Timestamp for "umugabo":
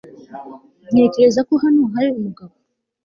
2.17-2.53